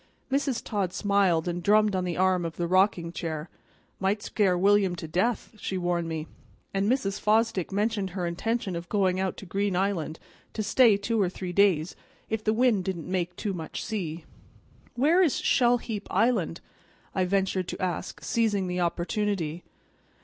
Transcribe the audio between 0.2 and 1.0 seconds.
Mrs. Todd